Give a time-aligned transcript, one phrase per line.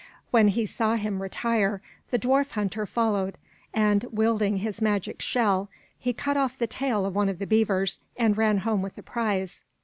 [0.31, 3.37] When he saw him retire, the dwarf hunter followed,
[3.71, 7.99] and, wielding his magic shell, he cut off the tail of one of the heavers
[8.17, 9.63] and ran home with the prize.